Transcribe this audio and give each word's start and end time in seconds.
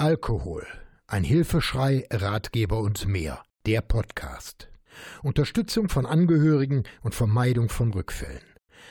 Alkohol. 0.00 0.66
Ein 1.08 1.24
Hilfeschrei, 1.24 2.06
Ratgeber 2.10 2.80
und 2.80 3.06
mehr. 3.06 3.42
Der 3.66 3.82
Podcast. 3.82 4.70
Unterstützung 5.22 5.90
von 5.90 6.06
Angehörigen 6.06 6.84
und 7.02 7.14
Vermeidung 7.14 7.68
von 7.68 7.92
Rückfällen. 7.92 8.40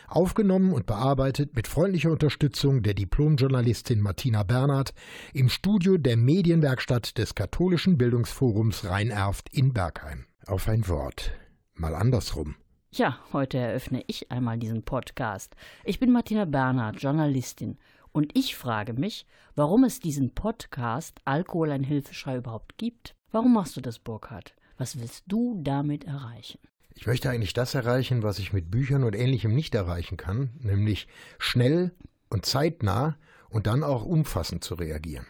Aufgenommen 0.08 0.72
und 0.72 0.86
bearbeitet 0.86 1.56
mit 1.56 1.68
freundlicher 1.68 2.12
Unterstützung 2.12 2.84
der 2.84 2.94
Diplomjournalistin 2.94 4.02
Martina 4.02 4.44
Bernhard 4.44 4.94
im 5.34 5.50
Studio 5.50 5.98
der 5.98 6.16
Medienwerkstatt 6.16 7.18
des 7.18 7.34
Katholischen 7.34 7.98
Bildungsforums 7.98 8.86
Rhein-Erft 8.86 9.50
in 9.52 9.74
Bergheim. 9.74 10.28
Auf 10.46 10.68
ein 10.68 10.88
Wort. 10.88 11.32
Mal 11.74 11.96
andersrum. 11.96 12.54
Ja, 12.92 13.18
heute 13.34 13.58
eröffne 13.58 14.04
ich 14.06 14.32
einmal 14.32 14.60
diesen 14.60 14.84
Podcast. 14.84 15.56
Ich 15.86 16.00
bin 16.00 16.12
Martina 16.12 16.46
Bernhard, 16.46 17.02
Journalistin 17.02 17.80
und 18.12 18.38
ich 18.38 18.56
frage 18.56 18.94
mich, 18.94 19.26
warum 19.56 19.84
es 19.84 20.00
diesen 20.00 20.34
Podcast 20.34 21.20
Alkohol 21.26 21.72
ein 21.72 21.84
Hilfeschrei 21.84 22.38
überhaupt 22.38 22.78
gibt. 22.78 23.16
Warum 23.32 23.54
machst 23.54 23.78
du 23.78 23.82
das, 23.82 24.00
Burkhard? 24.00 24.56
Was 24.78 25.00
willst 25.00 25.26
du 25.28 25.60
damit 25.64 26.06
erreichen? 26.06 26.60
Ich 26.96 27.08
möchte 27.08 27.30
eigentlich 27.30 27.54
das 27.54 27.76
erreichen, 27.76 28.24
was 28.24 28.40
ich 28.40 28.52
mit 28.52 28.72
Büchern 28.72 29.04
und 29.04 29.16
Ähnlichem 29.16 29.54
nicht 29.54 29.76
erreichen 29.76 30.18
kann, 30.18 30.52
nämlich 30.60 31.08
schnell 31.38 31.92
und 32.30 32.46
zeitnah 32.46 33.18
und 33.50 33.68
dann 33.68 33.84
auch 33.84 34.06
umfassend 34.06 34.64
zu 34.64 34.76
reagieren. 34.76 35.26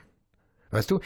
Weißt 0.71 0.89
du, 0.91 0.99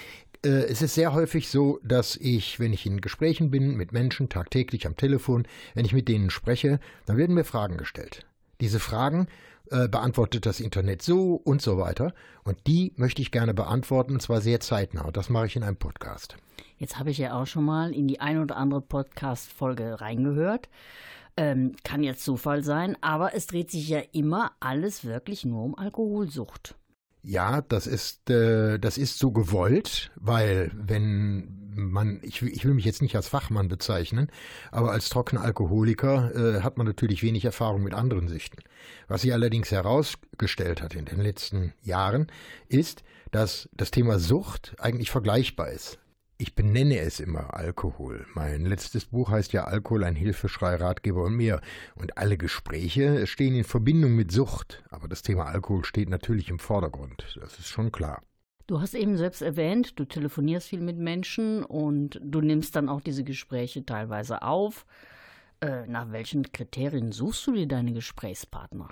äh, 0.44 0.50
es 0.50 0.82
ist 0.82 0.96
sehr 0.96 1.14
häufig 1.14 1.48
so, 1.50 1.80
dass 1.84 2.16
ich, 2.18 2.60
wenn 2.60 2.74
ich 2.74 2.86
in 2.86 3.02
Gesprächen 3.02 3.50
bin 3.50 3.76
mit 3.76 3.92
Menschen 3.94 4.30
tagtäglich 4.30 4.86
am 4.86 4.96
Telefon, 4.96 5.48
wenn 5.74 5.86
ich 5.86 5.94
mit 5.94 6.08
denen 6.08 6.30
spreche, 6.30 6.80
dann 7.06 7.18
werden 7.18 7.36
mir 7.36 7.46
Fragen 7.46 7.78
gestellt. 7.78 8.26
Diese 8.62 8.80
Fragen 8.80 9.28
äh, 9.74 9.88
beantwortet 9.88 10.46
das 10.46 10.60
Internet 10.60 11.02
so 11.02 11.34
und 11.34 11.62
so 11.62 11.78
weiter. 11.78 12.14
Und 12.44 12.68
die 12.68 12.94
möchte 12.96 13.22
ich 13.22 13.32
gerne 13.32 13.54
beantworten, 13.54 14.14
und 14.14 14.22
zwar 14.22 14.40
sehr 14.40 14.60
zeitnah. 14.60 15.04
Und 15.06 15.18
das 15.18 15.30
mache 15.30 15.48
ich 15.48 15.56
in 15.56 15.64
einem 15.64 15.78
Podcast. 15.78 16.38
Jetzt 16.78 17.00
habe 17.00 17.10
ich 17.10 17.18
ja 17.18 17.34
auch 17.34 17.48
schon 17.48 17.66
mal 17.66 17.94
in 17.94 18.08
die 18.08 18.20
ein 18.20 18.40
oder 18.40 18.56
andere 18.58 18.82
Podcast-Folge 18.82 20.00
reingehört. 20.00 20.70
Ähm, 21.36 21.76
kann 21.84 22.04
jetzt 22.04 22.24
Zufall 22.24 22.64
sein, 22.64 22.96
aber 23.02 23.34
es 23.34 23.48
dreht 23.48 23.72
sich 23.72 23.90
ja 23.90 24.02
immer 24.12 24.52
alles 24.60 25.04
wirklich 25.04 25.44
nur 25.44 25.64
um 25.64 25.76
Alkoholsucht. 25.76 26.76
Ja, 27.24 27.62
das 27.62 27.88
ist, 27.88 28.30
äh, 28.30 28.78
das 28.78 28.98
ist 28.98 29.18
so 29.18 29.32
gewollt, 29.32 30.12
weil 30.16 30.72
wenn 30.76 31.63
man, 31.76 32.20
ich, 32.22 32.42
ich 32.42 32.66
will 32.66 32.74
mich 32.74 32.86
jetzt 32.86 33.02
nicht 33.02 33.16
als 33.16 33.28
Fachmann 33.28 33.68
bezeichnen, 33.68 34.30
aber 34.72 34.92
als 34.92 35.10
trockener 35.10 35.42
Alkoholiker 35.42 36.32
äh, 36.36 36.62
hat 36.62 36.78
man 36.78 36.88
natürlich 36.88 37.24
wenig 37.24 37.46
Erfahrung 37.46 37.84
mit 37.84 37.94
anderen 37.94 38.28
Süchten. 38.28 38.64
Was 39.08 39.22
sich 39.22 39.34
allerdings 39.34 39.72
herausgestellt 39.72 40.82
hat 40.82 40.96
in 40.96 41.06
den 41.06 41.22
letzten 41.22 41.74
Jahren, 41.82 42.28
ist, 42.68 43.04
dass 43.32 43.70
das 43.74 43.92
Thema 43.92 44.20
Sucht 44.20 44.76
eigentlich 44.80 45.12
vergleichbar 45.12 45.72
ist. 45.72 46.00
Ich 46.38 46.56
benenne 46.56 47.00
es 47.00 47.20
immer 47.20 47.54
Alkohol. 47.54 48.26
Mein 48.34 48.66
letztes 48.66 49.06
Buch 49.06 49.30
heißt 49.30 49.54
ja 49.54 49.66
Alkohol, 49.66 50.04
ein 50.04 50.16
Hilfeschrei, 50.16 50.76
Ratgeber 50.76 51.24
und 51.24 51.36
mehr. 51.36 51.62
Und 51.96 52.18
alle 52.18 52.38
Gespräche 52.38 53.28
stehen 53.28 53.56
in 53.56 53.64
Verbindung 53.64 54.16
mit 54.16 54.32
Sucht. 54.32 54.84
Aber 54.90 55.08
das 55.08 55.22
Thema 55.22 55.46
Alkohol 55.46 55.86
steht 55.86 56.10
natürlich 56.10 56.50
im 56.50 56.60
Vordergrund. 56.60 57.38
Das 57.40 57.60
ist 57.60 57.68
schon 57.68 57.92
klar. 57.92 58.22
Du 58.66 58.80
hast 58.80 58.94
eben 58.94 59.18
selbst 59.18 59.42
erwähnt, 59.42 60.00
du 60.00 60.06
telefonierst 60.06 60.70
viel 60.70 60.80
mit 60.80 60.98
Menschen 60.98 61.64
und 61.64 62.20
du 62.24 62.40
nimmst 62.40 62.76
dann 62.76 62.88
auch 62.88 63.02
diese 63.02 63.24
Gespräche 63.24 63.86
teilweise 63.86 64.42
auf. 64.42 64.86
Äh, 65.60 65.86
nach 65.88 66.12
welchen 66.12 66.50
Kriterien 66.52 67.12
suchst 67.12 67.46
du 67.48 67.54
dir 67.54 67.68
deine 67.68 67.92
Gesprächspartner? 67.92 68.88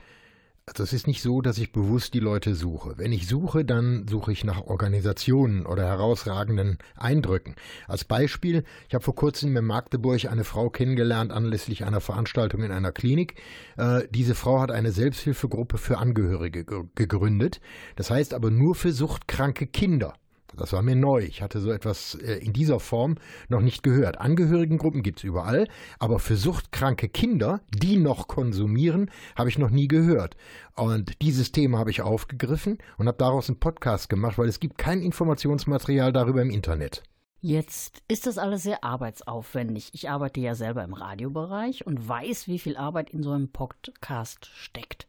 Also 0.67 0.83
es 0.83 0.93
ist 0.93 1.07
nicht 1.07 1.23
so, 1.23 1.41
dass 1.41 1.57
ich 1.57 1.71
bewusst 1.71 2.13
die 2.13 2.19
Leute 2.19 2.53
suche. 2.53 2.93
Wenn 2.97 3.11
ich 3.11 3.27
suche, 3.27 3.65
dann 3.65 4.07
suche 4.07 4.31
ich 4.31 4.43
nach 4.43 4.61
Organisationen 4.61 5.65
oder 5.65 5.85
herausragenden 5.85 6.77
Eindrücken. 6.95 7.55
Als 7.87 8.05
Beispiel, 8.05 8.63
ich 8.87 8.93
habe 8.93 9.03
vor 9.03 9.15
kurzem 9.15 9.57
in 9.57 9.65
Magdeburg 9.65 10.25
eine 10.25 10.43
Frau 10.43 10.69
kennengelernt 10.69 11.31
anlässlich 11.31 11.83
einer 11.83 11.99
Veranstaltung 11.99 12.61
in 12.61 12.71
einer 12.71 12.91
Klinik. 12.91 13.41
Äh, 13.75 14.03
diese 14.11 14.35
Frau 14.35 14.61
hat 14.61 14.71
eine 14.71 14.91
Selbsthilfegruppe 14.91 15.79
für 15.79 15.97
Angehörige 15.97 16.63
gegründet. 16.93 17.59
Das 17.95 18.11
heißt 18.11 18.33
aber 18.35 18.51
nur 18.51 18.75
für 18.75 18.91
suchtkranke 18.91 19.65
Kinder. 19.65 20.13
Das 20.57 20.73
war 20.73 20.81
mir 20.81 20.95
neu. 20.95 21.23
Ich 21.23 21.41
hatte 21.41 21.59
so 21.59 21.71
etwas 21.71 22.15
äh, 22.15 22.35
in 22.35 22.53
dieser 22.53 22.79
Form 22.79 23.15
noch 23.49 23.61
nicht 23.61 23.83
gehört. 23.83 24.19
Angehörigengruppen 24.19 25.03
gibt 25.03 25.19
es 25.19 25.23
überall, 25.23 25.67
aber 25.99 26.19
für 26.19 26.35
suchtkranke 26.35 27.09
Kinder, 27.09 27.61
die 27.73 27.97
noch 27.97 28.27
konsumieren, 28.27 29.09
habe 29.35 29.49
ich 29.49 29.57
noch 29.57 29.69
nie 29.69 29.87
gehört. 29.87 30.35
Und 30.75 31.21
dieses 31.21 31.51
Thema 31.51 31.79
habe 31.79 31.91
ich 31.91 32.01
aufgegriffen 32.01 32.77
und 32.97 33.07
habe 33.07 33.17
daraus 33.17 33.49
einen 33.49 33.59
Podcast 33.59 34.09
gemacht, 34.09 34.37
weil 34.37 34.49
es 34.49 34.59
gibt 34.59 34.77
kein 34.77 35.01
Informationsmaterial 35.01 36.11
darüber 36.11 36.41
im 36.41 36.49
Internet. 36.49 37.03
Jetzt 37.43 38.03
ist 38.07 38.27
das 38.27 38.37
alles 38.37 38.61
sehr 38.61 38.83
arbeitsaufwendig. 38.83 39.89
Ich 39.93 40.11
arbeite 40.11 40.39
ja 40.39 40.53
selber 40.53 40.83
im 40.83 40.93
Radiobereich 40.93 41.87
und 41.87 42.07
weiß, 42.07 42.47
wie 42.47 42.59
viel 42.59 42.77
Arbeit 42.77 43.09
in 43.09 43.23
so 43.23 43.31
einem 43.31 43.51
Podcast 43.51 44.45
steckt. 44.53 45.07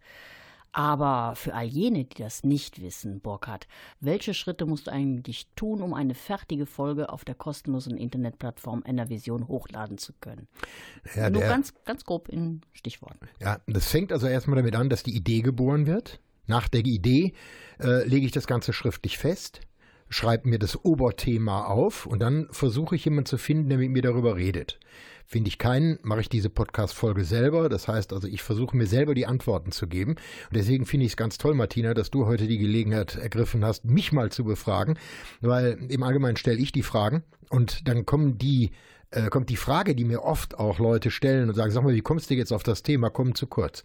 Aber 0.73 1.35
für 1.37 1.55
all 1.55 1.67
jene, 1.67 2.05
die 2.05 2.23
das 2.23 2.45
nicht 2.45 2.81
wissen, 2.81 3.21
Burkhard, 3.21 3.69
welche 4.01 4.33
Schritte 4.33 4.65
musst 4.65 4.87
du 4.87 4.93
eigentlich 4.93 5.47
tun, 5.55 5.83
um 5.83 5.93
eine 5.93 6.15
fertige 6.15 6.65
Folge 6.65 7.11
auf 7.11 7.25
der 7.25 7.35
kostenlosen 7.35 7.99
Internetplattform 7.99 8.83
Enervision 8.87 9.49
hochladen 9.49 9.99
zu 9.99 10.15
können? 10.15 10.49
Ja, 11.15 11.29
Nur 11.29 11.43
ganz, 11.43 11.75
ganz 11.85 12.05
grob 12.05 12.29
in 12.31 12.63
Stichworten. 12.73 13.29
Ja, 13.41 13.61
das 13.67 13.89
fängt 13.89 14.13
also 14.13 14.27
erstmal 14.27 14.57
damit 14.57 14.75
an, 14.75 14.89
dass 14.89 15.03
die 15.03 15.15
Idee 15.15 15.43
geboren 15.43 15.87
wird. 15.87 16.21
Nach 16.47 16.69
der 16.69 16.81
Idee 16.81 17.35
äh, 17.79 18.07
lege 18.07 18.25
ich 18.25 18.33
das 18.33 18.47
Ganze 18.47 18.73
schriftlich 18.73 19.19
fest 19.19 19.61
schreibe 20.13 20.49
mir 20.49 20.59
das 20.59 20.85
Oberthema 20.85 21.65
auf 21.65 22.07
und 22.07 22.21
dann 22.21 22.47
versuche 22.51 22.97
ich 22.97 23.05
jemanden 23.05 23.27
zu 23.27 23.39
finden, 23.39 23.71
der 23.71 23.79
mit 23.79 23.91
mir 23.91 24.03
darüber 24.03 24.37
redet. 24.37 24.79
Finde 25.27 25.49
ich 25.49 25.57
keinen, 25.57 25.99
mache 26.03 26.21
ich 26.21 26.29
diese 26.29 26.51
Podcast-Folge 26.51 27.25
selber. 27.25 27.71
Das 27.71 27.89
heißt 27.89 28.13
also, 28.13 28.29
ich 28.29 28.43
versuche 28.43 28.77
mir 28.77 28.87
selber 28.87 29.15
die 29.15 29.25
Antworten 29.25 29.73
zu 29.73 29.87
geben. 29.87 30.13
Und 30.13 30.57
deswegen 30.57 30.85
finde 30.85 31.07
ich 31.07 31.13
es 31.13 31.17
ganz 31.17 31.39
toll, 31.39 31.55
Martina, 31.55 31.95
dass 31.95 32.11
du 32.11 32.27
heute 32.27 32.47
die 32.47 32.59
Gelegenheit 32.59 33.17
ergriffen 33.17 33.65
hast, 33.65 33.87
mich 33.87 34.13
mal 34.13 34.31
zu 34.31 34.45
befragen. 34.45 34.99
Weil 35.41 35.79
im 35.89 36.03
Allgemeinen 36.03 36.37
stelle 36.37 36.59
ich 36.59 36.73
die 36.73 36.83
Fragen 36.83 37.23
und 37.49 37.89
dann 37.89 38.05
kommen 38.05 38.37
die 38.37 38.73
äh, 39.11 39.29
kommt 39.29 39.49
die 39.49 39.57
Frage, 39.57 39.95
die 39.95 40.05
mir 40.05 40.23
oft 40.23 40.59
auch 40.59 40.79
Leute 40.79 41.11
stellen 41.11 41.49
und 41.49 41.55
sagen, 41.55 41.71
sag 41.71 41.85
mal, 41.85 41.95
wie 41.95 42.01
kommst 42.03 42.29
du 42.29 42.35
jetzt 42.35 42.53
auf 42.53 42.63
das 42.63 42.83
Thema, 42.83 43.09
komm 43.09 43.35
zu 43.35 43.47
kurz. 43.47 43.83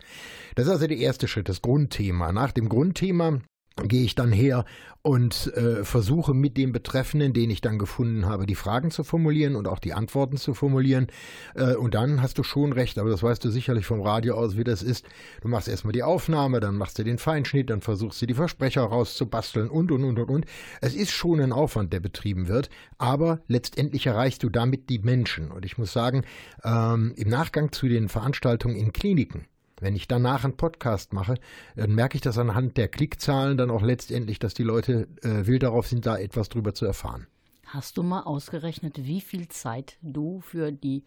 Das 0.56 0.66
ist 0.66 0.72
also 0.72 0.88
der 0.88 0.98
erste 0.98 1.30
Schritt, 1.30 1.48
das 1.48 1.62
Grundthema. 1.62 2.34
Nach 2.34 2.52
dem 2.52 2.68
Grundthema 2.68 3.40
gehe 3.84 4.04
ich 4.04 4.16
dann 4.16 4.32
her 4.32 4.66
und 5.02 5.54
äh, 5.56 5.86
versuche 5.86 6.34
mit 6.34 6.58
dem 6.58 6.74
Betreffenden, 6.74 7.32
den 7.32 7.50
ich 7.50 7.62
dann 7.62 7.80
gefunden 7.80 8.26
habe, 8.26 8.46
die 8.46 8.56
Fragen 8.56 8.92
zu 8.92 9.06
formulieren 9.06 9.56
und 9.56 9.68
auch 9.68 9.80
die 9.80 9.94
Antworten 9.94 10.36
zu 10.36 10.54
formulieren. 10.54 11.08
Äh, 11.56 11.76
und 11.76 11.94
dann 11.94 12.22
hast 12.22 12.38
du 12.38 12.44
schon 12.44 12.74
recht, 12.74 12.98
aber 12.98 13.10
das 13.10 13.24
weißt 13.24 13.44
du 13.46 13.50
sicherlich 13.50 13.86
vom 13.86 14.02
Radio 14.02 14.36
aus, 14.36 14.58
wie 14.58 14.66
das 14.66 14.84
ist. 14.84 15.06
Du 15.42 15.48
machst 15.48 15.70
erstmal 15.70 15.94
die 15.94 16.04
Aufnahme, 16.04 16.60
dann 16.60 16.76
machst 16.76 17.00
du 17.00 17.04
den 17.04 17.20
Feinschnitt, 17.20 17.70
dann 17.70 17.82
versuchst 17.82 18.22
du 18.22 18.26
die 18.26 18.34
Versprecher 18.34 18.82
rauszubasteln 18.82 19.70
und, 19.70 19.92
und, 19.92 20.04
und, 20.04 20.20
und, 20.20 20.30
und. 20.30 20.46
Es 20.82 20.94
ist 20.94 21.12
schon 21.12 21.40
ein 21.40 21.54
Aufwand, 21.54 21.94
der 21.94 22.02
betrieben 22.02 22.48
wird, 22.50 22.70
aber 22.98 23.40
letztendlich 23.48 24.08
erreichst 24.08 24.44
du 24.44 24.50
damit 24.50 24.90
die 24.90 25.00
Menschen. 25.00 25.52
Und 25.52 25.64
ich 25.64 25.78
muss 25.78 25.94
sagen, 25.94 26.26
ähm, 26.66 27.14
im 27.16 27.30
Nachgang 27.30 27.72
zu 27.72 27.88
den 27.88 28.10
Veranstaltungen 28.10 28.76
in 28.76 28.92
Kliniken, 28.92 29.46
wenn 29.80 29.96
ich 29.96 30.08
danach 30.08 30.44
einen 30.44 30.58
Podcast 30.58 31.14
mache, 31.14 31.36
dann 31.76 31.94
merke 31.94 32.16
ich 32.16 32.22
das 32.22 32.38
anhand 32.38 32.78
der 32.78 32.88
Klickzahlen 32.88 33.58
dann 33.58 33.70
auch 33.70 33.82
letztendlich, 33.82 34.40
dass 34.40 34.54
die 34.54 34.64
Leute 34.64 35.08
äh, 35.22 35.46
wild 35.46 35.64
darauf 35.64 35.88
sind, 35.88 36.06
da 36.06 36.18
etwas 36.18 36.50
drüber 36.50 36.74
zu 36.74 36.86
erfahren. 36.86 37.28
Hast 37.66 37.98
du 37.98 38.04
mal 38.04 38.22
ausgerechnet, 38.22 39.06
wie 39.06 39.22
viel 39.22 39.50
Zeit 39.50 39.98
du 40.02 40.40
für 40.40 40.72
die 40.72 41.04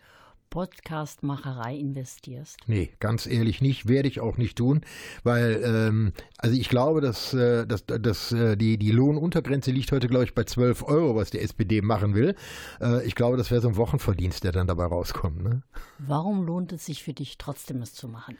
Podcastmacherei 0.50 1.76
investierst? 1.76 2.58
Nee, 2.66 2.90
ganz 2.98 3.26
ehrlich 3.26 3.62
nicht, 3.62 3.88
werde 3.88 4.08
ich 4.08 4.20
auch 4.20 4.36
nicht 4.36 4.58
tun, 4.58 4.82
weil 5.22 5.62
ähm, 5.64 6.12
also 6.38 6.56
ich 6.56 6.68
glaube, 6.68 7.00
dass, 7.00 7.32
äh, 7.32 7.66
dass, 7.66 7.86
dass 7.86 8.32
äh, 8.32 8.56
die, 8.56 8.76
die 8.76 8.90
Lohnuntergrenze 8.90 9.70
liegt 9.70 9.92
heute, 9.92 10.08
glaube 10.08 10.24
ich, 10.24 10.34
bei 10.34 10.44
12 10.44 10.82
Euro, 10.82 11.14
was 11.14 11.30
die 11.30 11.38
SPD 11.38 11.80
machen 11.80 12.14
will. 12.14 12.34
Äh, 12.80 13.06
ich 13.06 13.14
glaube, 13.14 13.36
das 13.36 13.50
wäre 13.50 13.60
so 13.60 13.68
ein 13.68 13.76
Wochenverdienst, 13.76 14.44
der 14.44 14.52
dann 14.52 14.66
dabei 14.66 14.84
rauskommt. 14.84 15.42
Ne? 15.42 15.62
Warum 15.98 16.44
lohnt 16.44 16.72
es 16.72 16.84
sich 16.84 17.04
für 17.04 17.14
dich 17.14 17.38
trotzdem, 17.38 17.80
es 17.80 17.94
zu 17.94 18.08
machen? 18.08 18.36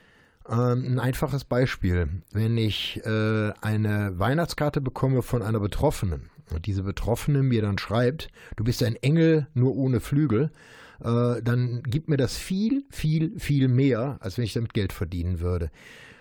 Ähm, 0.51 0.85
ein 0.85 0.99
einfaches 0.99 1.45
Beispiel. 1.45 2.09
Wenn 2.33 2.57
ich 2.57 2.99
äh, 3.05 3.51
eine 3.61 4.19
Weihnachtskarte 4.19 4.81
bekomme 4.81 5.21
von 5.21 5.41
einer 5.41 5.61
Betroffenen 5.61 6.29
und 6.53 6.65
diese 6.65 6.83
Betroffene 6.83 7.41
mir 7.41 7.61
dann 7.61 7.77
schreibt, 7.77 8.27
du 8.57 8.65
bist 8.65 8.83
ein 8.83 8.97
Engel 8.97 9.47
nur 9.53 9.75
ohne 9.75 10.01
Flügel, 10.01 10.51
äh, 10.99 11.41
dann 11.41 11.83
gibt 11.83 12.09
mir 12.09 12.17
das 12.17 12.35
viel, 12.35 12.83
viel, 12.89 13.39
viel 13.39 13.69
mehr, 13.69 14.17
als 14.19 14.37
wenn 14.37 14.43
ich 14.43 14.53
damit 14.53 14.73
Geld 14.73 14.91
verdienen 14.91 15.39
würde. 15.39 15.71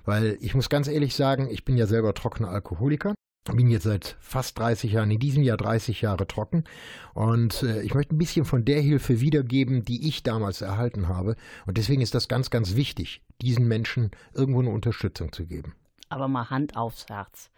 Weil 0.04 0.38
ich 0.40 0.54
muss 0.54 0.70
ganz 0.70 0.86
ehrlich 0.86 1.16
sagen, 1.16 1.48
ich 1.50 1.64
bin 1.64 1.76
ja 1.76 1.86
selber 1.86 2.14
trockener 2.14 2.50
Alkoholiker 2.50 3.14
bin 3.56 3.68
jetzt 3.68 3.84
seit 3.84 4.16
fast 4.20 4.58
30 4.58 4.92
Jahren, 4.92 5.10
in 5.10 5.18
diesem 5.18 5.42
Jahr 5.42 5.56
30 5.56 6.00
Jahre 6.00 6.26
trocken. 6.26 6.64
Und 7.14 7.62
äh, 7.62 7.82
ich 7.82 7.94
möchte 7.94 8.14
ein 8.14 8.18
bisschen 8.18 8.44
von 8.44 8.64
der 8.64 8.80
Hilfe 8.80 9.20
wiedergeben, 9.20 9.84
die 9.84 10.08
ich 10.08 10.22
damals 10.22 10.60
erhalten 10.60 11.08
habe. 11.08 11.36
Und 11.66 11.78
deswegen 11.78 12.02
ist 12.02 12.14
das 12.14 12.28
ganz, 12.28 12.50
ganz 12.50 12.76
wichtig, 12.76 13.22
diesen 13.40 13.66
Menschen 13.68 14.10
irgendwo 14.34 14.60
eine 14.60 14.70
Unterstützung 14.70 15.32
zu 15.32 15.46
geben. 15.46 15.74
Aber 16.08 16.28
mal 16.28 16.50
Hand 16.50 16.76
aufs 16.76 17.06
Herz. 17.08 17.50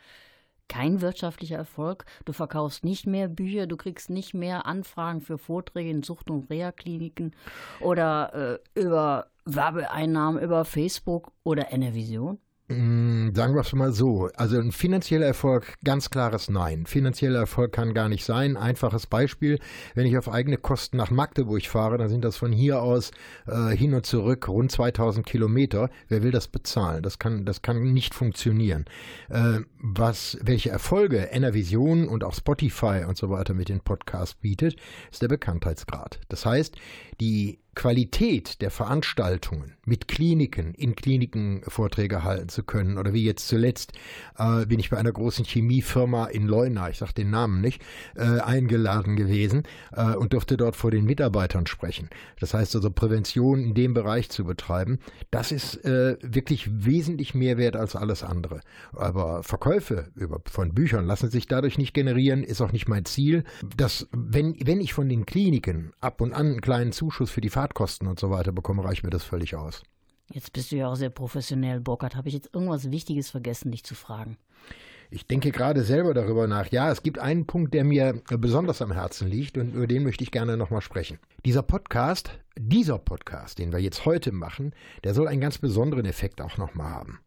kein 0.68 1.00
wirtschaftlicher 1.02 1.56
Erfolg. 1.56 2.06
Du 2.24 2.32
verkaufst 2.32 2.84
nicht 2.84 3.06
mehr 3.06 3.28
Bücher, 3.28 3.66
du 3.66 3.76
kriegst 3.76 4.08
nicht 4.08 4.32
mehr 4.32 4.64
Anfragen 4.64 5.20
für 5.20 5.36
Vorträge 5.36 5.90
in 5.90 6.02
Sucht- 6.02 6.30
und 6.30 6.48
Reha-Kliniken 6.48 7.34
oder 7.80 8.60
äh, 8.74 8.80
über 8.80 9.26
Werbeeinnahmen 9.44 10.42
über 10.42 10.64
Facebook 10.64 11.32
oder 11.44 11.72
Enervision? 11.72 12.38
Mm, 12.72 13.34
sagen 13.34 13.54
wir 13.54 13.60
es 13.60 13.72
mal 13.72 13.92
so. 13.92 14.28
Also 14.36 14.58
ein 14.58 14.72
finanzieller 14.72 15.26
Erfolg, 15.26 15.74
ganz 15.84 16.10
klares 16.10 16.48
Nein. 16.48 16.86
Finanzieller 16.86 17.40
Erfolg 17.40 17.72
kann 17.72 17.94
gar 17.94 18.08
nicht 18.08 18.24
sein. 18.24 18.56
Einfaches 18.56 19.06
Beispiel, 19.06 19.58
wenn 19.94 20.06
ich 20.06 20.16
auf 20.18 20.28
eigene 20.28 20.56
Kosten 20.56 20.96
nach 20.96 21.10
Magdeburg 21.10 21.62
fahre, 21.66 21.98
dann 21.98 22.08
sind 22.08 22.24
das 22.24 22.36
von 22.36 22.52
hier 22.52 22.82
aus 22.82 23.10
äh, 23.46 23.76
hin 23.76 23.94
und 23.94 24.06
zurück 24.06 24.48
rund 24.48 24.72
2000 24.72 25.26
Kilometer. 25.26 25.90
Wer 26.08 26.22
will 26.22 26.30
das 26.30 26.48
bezahlen? 26.48 27.02
Das 27.02 27.18
kann, 27.18 27.44
das 27.44 27.62
kann 27.62 27.92
nicht 27.92 28.14
funktionieren. 28.14 28.84
Äh, 29.28 29.60
was, 29.78 30.38
welche 30.42 30.70
Erfolge 30.70 31.18
Enervision 31.18 32.08
und 32.08 32.24
auch 32.24 32.34
Spotify 32.34 33.04
und 33.06 33.16
so 33.16 33.30
weiter 33.30 33.54
mit 33.54 33.68
den 33.68 33.80
Podcasts 33.80 34.34
bietet, 34.34 34.76
ist 35.10 35.22
der 35.22 35.28
Bekanntheitsgrad. 35.28 36.20
Das 36.28 36.46
heißt, 36.46 36.76
die 37.20 37.61
Qualität 37.74 38.60
der 38.60 38.70
Veranstaltungen 38.70 39.74
mit 39.84 40.06
Kliniken, 40.06 40.74
in 40.74 40.94
Kliniken 40.94 41.62
Vorträge 41.66 42.22
halten 42.22 42.48
zu 42.48 42.62
können. 42.62 42.98
Oder 42.98 43.12
wie 43.12 43.24
jetzt 43.24 43.48
zuletzt 43.48 43.92
äh, 44.38 44.66
bin 44.66 44.78
ich 44.78 44.90
bei 44.90 44.98
einer 44.98 45.10
großen 45.10 45.44
Chemiefirma 45.44 46.26
in 46.26 46.46
Leuna, 46.46 46.90
ich 46.90 46.98
sage 46.98 47.14
den 47.14 47.30
Namen 47.30 47.60
nicht, 47.60 47.82
äh, 48.14 48.40
eingeladen 48.40 49.16
gewesen 49.16 49.64
äh, 49.92 50.14
und 50.14 50.34
durfte 50.34 50.56
dort 50.56 50.76
vor 50.76 50.90
den 50.90 51.04
Mitarbeitern 51.04 51.66
sprechen. 51.66 52.10
Das 52.38 52.54
heißt 52.54 52.76
also 52.76 52.90
Prävention 52.90 53.60
in 53.60 53.74
dem 53.74 53.94
Bereich 53.94 54.28
zu 54.30 54.44
betreiben, 54.44 54.98
das 55.30 55.50
ist 55.50 55.84
äh, 55.84 56.16
wirklich 56.22 56.84
wesentlich 56.84 57.34
mehr 57.34 57.56
wert 57.56 57.76
als 57.76 57.96
alles 57.96 58.22
andere. 58.22 58.60
Aber 58.92 59.42
Verkäufe 59.42 60.10
über, 60.14 60.40
von 60.44 60.74
Büchern 60.74 61.06
lassen 61.06 61.30
sich 61.30 61.46
dadurch 61.46 61.78
nicht 61.78 61.94
generieren, 61.94 62.44
ist 62.44 62.60
auch 62.60 62.72
nicht 62.72 62.88
mein 62.88 63.04
Ziel. 63.04 63.44
Dass, 63.76 64.08
wenn, 64.12 64.56
wenn 64.64 64.80
ich 64.80 64.92
von 64.92 65.08
den 65.08 65.26
Kliniken 65.26 65.92
ab 66.00 66.20
und 66.20 66.32
an 66.32 66.46
einen 66.46 66.60
kleinen 66.60 66.92
Zuschuss 66.92 67.30
für 67.30 67.40
die 67.40 67.50
Fahrtkosten 67.62 68.08
und 68.08 68.18
so 68.18 68.28
weiter 68.30 68.50
bekomme, 68.50 68.84
reicht 68.84 69.04
mir 69.04 69.10
das 69.10 69.22
völlig 69.22 69.54
aus. 69.54 69.84
Jetzt 70.32 70.52
bist 70.52 70.72
du 70.72 70.76
ja 70.76 70.88
auch 70.88 70.96
sehr 70.96 71.10
professionell, 71.10 71.78
Burkhard. 71.78 72.16
Habe 72.16 72.26
ich 72.26 72.34
jetzt 72.34 72.52
irgendwas 72.52 72.90
Wichtiges 72.90 73.30
vergessen, 73.30 73.70
dich 73.70 73.84
zu 73.84 73.94
fragen? 73.94 74.36
Ich 75.10 75.28
denke 75.28 75.52
gerade 75.52 75.84
selber 75.84 76.12
darüber 76.12 76.48
nach. 76.48 76.72
Ja, 76.72 76.90
es 76.90 77.04
gibt 77.04 77.20
einen 77.20 77.46
Punkt, 77.46 77.72
der 77.72 77.84
mir 77.84 78.20
besonders 78.30 78.82
am 78.82 78.90
Herzen 78.90 79.28
liegt 79.28 79.58
und 79.58 79.74
über 79.74 79.86
den 79.86 80.02
möchte 80.02 80.24
ich 80.24 80.32
gerne 80.32 80.56
nochmal 80.56 80.80
sprechen. 80.80 81.20
Dieser 81.44 81.62
Podcast, 81.62 82.36
dieser 82.58 82.98
Podcast, 82.98 83.60
den 83.60 83.72
wir 83.72 83.78
jetzt 83.78 84.06
heute 84.06 84.32
machen, 84.32 84.74
der 85.04 85.14
soll 85.14 85.28
einen 85.28 85.40
ganz 85.40 85.58
besonderen 85.58 86.06
Effekt 86.06 86.40
auch 86.40 86.58
nochmal 86.58 86.90
haben. 86.90 87.20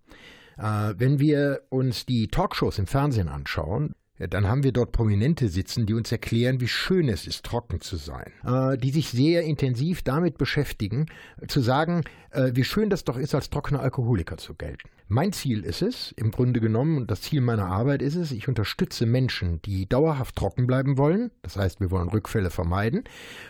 Äh, 0.57 0.99
wenn 0.99 1.19
wir 1.19 1.61
uns 1.69 2.05
die 2.05 2.27
Talkshows 2.27 2.77
im 2.77 2.87
Fernsehen 2.87 3.29
anschauen, 3.29 3.93
ja, 4.17 4.27
dann 4.27 4.47
haben 4.47 4.63
wir 4.63 4.71
dort 4.71 4.93
Prominente 4.93 5.49
sitzen, 5.49 5.85
die 5.85 5.93
uns 5.93 6.11
erklären, 6.11 6.61
wie 6.61 6.67
schön 6.67 7.09
es 7.09 7.27
ist, 7.27 7.45
trocken 7.45 7.81
zu 7.81 7.97
sein. 7.97 8.31
Äh, 8.45 8.77
die 8.77 8.91
sich 8.91 9.09
sehr 9.09 9.43
intensiv 9.43 10.03
damit 10.03 10.37
beschäftigen, 10.37 11.07
zu 11.47 11.59
sagen, 11.59 12.03
äh, 12.31 12.51
wie 12.53 12.63
schön 12.63 12.89
das 12.89 13.03
doch 13.03 13.17
ist, 13.17 13.35
als 13.35 13.49
trockener 13.49 13.81
Alkoholiker 13.81 14.37
zu 14.37 14.53
gelten. 14.53 14.89
Mein 15.07 15.33
Ziel 15.33 15.63
ist 15.63 15.83
es, 15.83 16.13
im 16.13 16.31
Grunde 16.31 16.59
genommen, 16.59 16.97
und 16.97 17.11
das 17.11 17.21
Ziel 17.21 17.39
meiner 17.39 17.67
Arbeit 17.67 18.01
ist 18.01 18.15
es, 18.15 18.31
ich 18.31 18.47
unterstütze 18.47 19.05
Menschen, 19.05 19.61
die 19.61 19.87
dauerhaft 19.87 20.35
trocken 20.35 20.65
bleiben 20.65 20.97
wollen. 20.97 21.29
Das 21.43 21.57
heißt, 21.57 21.79
wir 21.79 21.91
wollen 21.91 22.09
Rückfälle 22.09 22.49
vermeiden. 22.49 23.03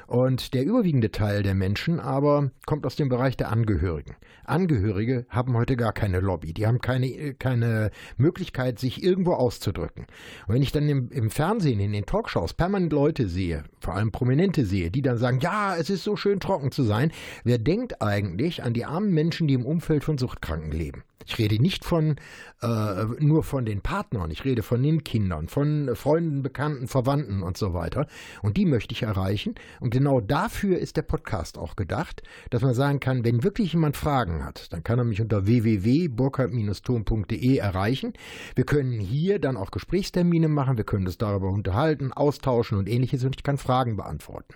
Und 0.06 0.54
der 0.54 0.66
überwiegende 0.66 1.12
Teil 1.12 1.44
der 1.44 1.56
Menschen 1.56 2.02
aber 2.02 2.52
kommt 2.66 2.86
aus 2.86 2.98
dem 2.98 3.08
Bereich 3.08 3.38
der 3.38 3.54
Angehörigen. 3.54 4.18
Angehörige 4.44 5.28
haben 5.30 5.56
heute 5.56 5.78
gar 5.78 5.94
keine 5.94 6.20
Lobby. 6.20 6.54
Die 6.54 6.68
haben 6.68 6.82
keine, 6.82 7.34
keine 7.36 7.90
Möglichkeit, 8.18 8.78
sich 8.78 9.02
irgendwo 9.02 9.32
auszudrücken. 9.32 10.08
Und 10.48 10.56
wenn 10.56 10.62
ich 10.62 10.74
dann 10.74 10.90
im, 10.90 11.10
im 11.10 11.30
Fernsehen, 11.30 11.80
in 11.80 11.94
den 11.94 12.06
Talkshows 12.06 12.54
permanent 12.54 12.92
Leute 12.92 13.30
sehe, 13.30 13.64
vor 13.80 13.96
allem 13.96 14.12
Prominente 14.12 14.66
sehe, 14.66 14.92
die 14.92 15.02
dann 15.02 15.18
sagen, 15.18 15.40
ja, 15.40 15.78
es 15.78 15.90
ist 15.90 16.04
so 16.04 16.18
schön 16.18 16.42
trocken 16.42 16.74
zu 16.74 16.84
sein, 16.84 17.14
wer 17.46 17.60
denkt 17.60 18.02
eigentlich 18.02 18.62
an 18.62 18.74
die 18.74 18.84
armen 18.84 19.14
Menschen, 19.14 19.48
die 19.48 19.54
im 19.54 19.66
Umfeld 19.66 20.04
von 20.04 20.18
Suchtkranken 20.18 20.74
leben? 20.74 21.06
Ich 21.26 21.38
rede 21.38 21.62
nicht 21.62 21.86
von 21.86 22.16
äh, 22.62 23.06
nur 23.20 23.44
von 23.44 23.66
den 23.66 23.82
Partnern, 23.82 24.32
ich 24.32 24.46
rede 24.46 24.64
von 24.64 24.82
den 24.82 25.04
Kindern, 25.04 25.48
von 25.48 25.96
Freunden, 25.96 26.42
Bekannten, 26.42 26.88
Verwandten 26.88 27.44
und 27.44 27.58
so 27.58 27.74
weiter. 27.74 28.08
Und 28.42 28.56
die 28.58 28.66
möchte 28.66 28.94
ich 28.94 29.04
erreichen. 29.04 29.54
Und 29.80 29.92
genau 29.92 30.20
dafür 30.22 30.80
ist 30.80 30.98
der 30.98 31.02
Podcast 31.02 31.58
auch 31.58 31.76
gedacht, 31.76 32.24
dass 32.50 32.62
man 32.62 32.74
sagen 32.74 33.00
kann, 33.00 33.26
wenn 33.26 33.44
wirklich 33.44 33.74
jemand 33.74 33.98
Fragen 33.98 34.46
hat, 34.46 34.72
dann 34.74 34.84
kann 34.84 35.00
er 35.00 35.06
mich 35.06 35.22
unter 35.22 35.46
www.burkhard-ton.de 35.46 37.58
erreichen. 37.58 38.14
Wir 38.56 38.66
können 38.66 39.00
hier 39.00 39.40
dann 39.40 39.58
auch 39.58 39.72
Gesprächstermine 39.72 40.48
machen, 40.48 40.78
wir 40.78 40.86
können 40.86 41.08
uns 41.08 41.18
darüber 41.18 41.50
unterhalten, 41.50 42.14
austauschen 42.14 42.78
und 42.78 42.88
ähnliches 42.88 43.26
und 43.26 43.36
ich 43.36 43.44
kann 43.44 43.58
Fragen 43.58 43.98
beantworten. 43.98 44.56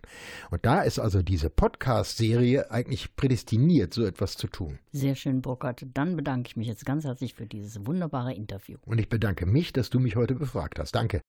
Und 0.51 0.65
da 0.65 0.81
ist 0.81 0.99
also 0.99 1.21
diese 1.21 1.49
Podcast-Serie 1.49 2.71
eigentlich 2.71 3.15
prädestiniert, 3.15 3.93
so 3.93 4.05
etwas 4.05 4.37
zu 4.37 4.47
tun. 4.47 4.79
Sehr 4.91 5.15
schön, 5.15 5.41
Burkhard. 5.41 5.85
Dann 5.93 6.15
bedanke 6.49 6.49
ich 6.49 6.55
mich 6.55 6.67
jetzt 6.67 6.85
ganz 6.85 7.03
herzlich 7.05 7.33
für 7.33 7.45
dieses 7.45 7.85
wunderbare 7.85 8.33
Interview. 8.33 8.77
Und 8.85 8.99
ich 8.99 9.09
bedanke 9.09 9.45
mich, 9.45 9.73
dass 9.73 9.89
du 9.89 9.99
mich 9.99 10.15
heute 10.15 10.35
befragt 10.35 10.79
hast. 10.79 10.95
Danke. 10.95 11.19